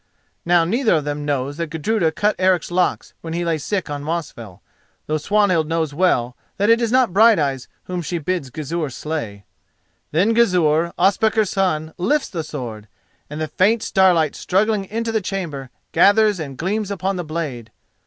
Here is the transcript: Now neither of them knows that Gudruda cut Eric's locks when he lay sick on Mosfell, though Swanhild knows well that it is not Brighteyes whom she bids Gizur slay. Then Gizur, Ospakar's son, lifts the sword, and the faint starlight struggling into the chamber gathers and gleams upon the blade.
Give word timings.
Now 0.45 0.65
neither 0.65 0.95
of 0.95 1.03
them 1.03 1.25
knows 1.25 1.57
that 1.57 1.69
Gudruda 1.69 2.11
cut 2.13 2.35
Eric's 2.39 2.71
locks 2.71 3.13
when 3.21 3.33
he 3.33 3.45
lay 3.45 3.59
sick 3.59 3.87
on 3.87 4.03
Mosfell, 4.03 4.59
though 5.05 5.19
Swanhild 5.19 5.67
knows 5.67 5.93
well 5.93 6.35
that 6.57 6.71
it 6.71 6.81
is 6.81 6.91
not 6.91 7.13
Brighteyes 7.13 7.67
whom 7.83 8.01
she 8.01 8.17
bids 8.17 8.49
Gizur 8.49 8.89
slay. 8.91 9.45
Then 10.11 10.33
Gizur, 10.33 10.91
Ospakar's 10.97 11.51
son, 11.51 11.93
lifts 11.99 12.29
the 12.29 12.43
sword, 12.43 12.87
and 13.29 13.39
the 13.39 13.47
faint 13.47 13.83
starlight 13.83 14.35
struggling 14.35 14.85
into 14.85 15.11
the 15.11 15.21
chamber 15.21 15.69
gathers 15.91 16.39
and 16.39 16.57
gleams 16.57 16.89
upon 16.89 17.17
the 17.17 17.23
blade. 17.23 17.69